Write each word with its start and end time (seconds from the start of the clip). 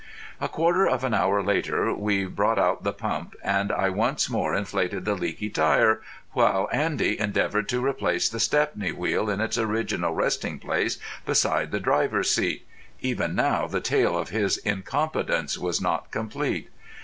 A 0.39 0.49
quarter 0.49 0.87
of 0.87 1.03
an 1.03 1.13
hour 1.13 1.43
later 1.43 1.93
we 1.93 2.25
brought 2.25 2.57
out 2.57 2.83
the 2.83 2.91
pump, 2.91 3.35
and 3.43 3.71
I 3.71 3.89
once 3.91 4.31
more 4.31 4.55
inflated 4.55 5.05
the 5.05 5.13
leaky 5.13 5.47
tyre, 5.51 6.01
while 6.31 6.67
Andy 6.73 7.19
endeavoured 7.19 7.69
to 7.69 7.85
replace 7.85 8.27
the 8.27 8.39
Stepney 8.39 8.91
wheel 8.91 9.29
in 9.29 9.39
its 9.39 9.59
original 9.59 10.15
resting 10.15 10.57
place 10.57 10.97
beside 11.23 11.69
the 11.69 11.79
driver's 11.79 12.31
seat. 12.31 12.65
Even 13.01 13.35
now 13.35 13.67
the 13.67 13.79
tale 13.79 14.17
of 14.17 14.29
his 14.29 14.57
incompetence 14.57 15.55
was 15.59 15.79
not 15.79 16.09
complete. 16.09 16.71